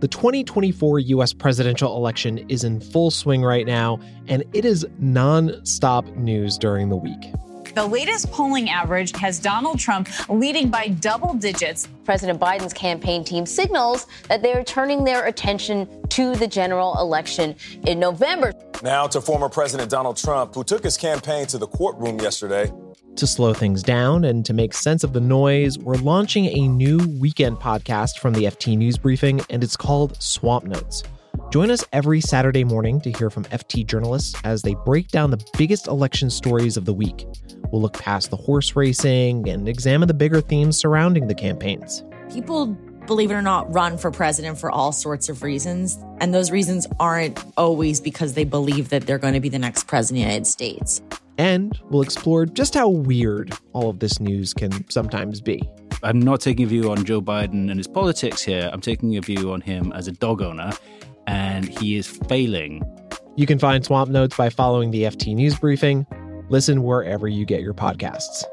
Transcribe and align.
The 0.00 0.08
2024 0.08 1.00
US 1.00 1.32
presidential 1.32 1.96
election 1.96 2.38
is 2.48 2.62
in 2.62 2.80
full 2.80 3.10
swing 3.10 3.42
right 3.42 3.66
now, 3.66 3.98
and 4.28 4.44
it 4.52 4.64
is 4.64 4.86
non 5.00 5.64
stop 5.66 6.06
news 6.14 6.56
during 6.56 6.88
the 6.88 6.96
week. 6.96 7.32
The 7.74 7.84
latest 7.84 8.30
polling 8.30 8.70
average 8.70 9.16
has 9.16 9.40
Donald 9.40 9.80
Trump 9.80 10.08
leading 10.28 10.68
by 10.68 10.88
double 10.88 11.34
digits. 11.34 11.88
President 12.04 12.40
Biden's 12.40 12.72
campaign 12.72 13.24
team 13.24 13.44
signals 13.44 14.06
that 14.28 14.40
they 14.40 14.52
are 14.52 14.62
turning 14.62 15.02
their 15.02 15.26
attention 15.26 15.88
to 16.10 16.36
the 16.36 16.46
general 16.46 16.96
election 17.00 17.56
in 17.86 17.98
November. 17.98 18.52
Now 18.84 19.08
to 19.08 19.20
former 19.20 19.48
President 19.48 19.90
Donald 19.90 20.16
Trump, 20.16 20.54
who 20.54 20.62
took 20.62 20.84
his 20.84 20.96
campaign 20.96 21.46
to 21.46 21.58
the 21.58 21.66
courtroom 21.66 22.20
yesterday. 22.20 22.72
To 23.18 23.26
slow 23.26 23.52
things 23.52 23.82
down 23.82 24.24
and 24.24 24.46
to 24.46 24.54
make 24.54 24.72
sense 24.72 25.02
of 25.02 25.12
the 25.12 25.20
noise, 25.20 25.76
we're 25.76 25.96
launching 25.96 26.46
a 26.46 26.68
new 26.68 26.98
weekend 27.18 27.56
podcast 27.56 28.20
from 28.20 28.32
the 28.32 28.44
FT 28.44 28.78
News 28.78 28.96
Briefing, 28.96 29.40
and 29.50 29.64
it's 29.64 29.76
called 29.76 30.22
Swamp 30.22 30.66
Notes. 30.66 31.02
Join 31.50 31.72
us 31.72 31.84
every 31.92 32.20
Saturday 32.20 32.62
morning 32.62 33.00
to 33.00 33.10
hear 33.10 33.28
from 33.28 33.42
FT 33.46 33.84
journalists 33.84 34.40
as 34.44 34.62
they 34.62 34.76
break 34.84 35.08
down 35.08 35.32
the 35.32 35.44
biggest 35.58 35.88
election 35.88 36.30
stories 36.30 36.76
of 36.76 36.84
the 36.84 36.94
week. 36.94 37.26
We'll 37.72 37.82
look 37.82 37.94
past 37.94 38.30
the 38.30 38.36
horse 38.36 38.76
racing 38.76 39.48
and 39.48 39.68
examine 39.68 40.06
the 40.06 40.14
bigger 40.14 40.40
themes 40.40 40.78
surrounding 40.78 41.26
the 41.26 41.34
campaigns. 41.34 42.04
People, 42.30 42.66
believe 43.08 43.32
it 43.32 43.34
or 43.34 43.42
not, 43.42 43.74
run 43.74 43.98
for 43.98 44.12
president 44.12 44.58
for 44.58 44.70
all 44.70 44.92
sorts 44.92 45.28
of 45.28 45.42
reasons. 45.42 45.98
And 46.20 46.32
those 46.32 46.52
reasons 46.52 46.86
aren't 47.00 47.36
always 47.56 48.00
because 48.00 48.34
they 48.34 48.44
believe 48.44 48.90
that 48.90 49.08
they're 49.08 49.18
going 49.18 49.34
to 49.34 49.40
be 49.40 49.48
the 49.48 49.58
next 49.58 49.88
president 49.88 50.18
of 50.18 50.22
the 50.22 50.28
United 50.28 50.46
States. 50.46 51.02
And 51.38 51.78
we'll 51.88 52.02
explore 52.02 52.46
just 52.46 52.74
how 52.74 52.88
weird 52.88 53.52
all 53.72 53.90
of 53.90 54.00
this 54.00 54.20
news 54.20 54.52
can 54.52 54.88
sometimes 54.90 55.40
be. 55.40 55.62
I'm 56.02 56.20
not 56.20 56.40
taking 56.40 56.64
a 56.64 56.68
view 56.68 56.90
on 56.90 57.04
Joe 57.04 57.20
Biden 57.20 57.70
and 57.70 57.76
his 57.76 57.88
politics 57.88 58.42
here. 58.42 58.68
I'm 58.72 58.80
taking 58.80 59.16
a 59.16 59.20
view 59.20 59.52
on 59.52 59.60
him 59.60 59.92
as 59.92 60.08
a 60.08 60.12
dog 60.12 60.42
owner, 60.42 60.72
and 61.26 61.68
he 61.68 61.96
is 61.96 62.06
failing. 62.28 62.82
You 63.36 63.46
can 63.46 63.58
find 63.58 63.84
Swamp 63.84 64.10
Notes 64.10 64.36
by 64.36 64.50
following 64.50 64.90
the 64.90 65.04
FT 65.04 65.34
News 65.34 65.56
Briefing. 65.56 66.06
Listen 66.48 66.82
wherever 66.82 67.28
you 67.28 67.44
get 67.44 67.60
your 67.60 67.74
podcasts. 67.74 68.44